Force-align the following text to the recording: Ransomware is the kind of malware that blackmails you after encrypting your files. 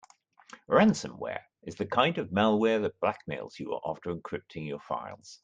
Ransomware 0.67 1.41
is 1.61 1.75
the 1.75 1.85
kind 1.85 2.17
of 2.17 2.31
malware 2.31 2.81
that 2.81 2.99
blackmails 3.01 3.59
you 3.59 3.79
after 3.85 4.09
encrypting 4.15 4.67
your 4.67 4.79
files. 4.79 5.39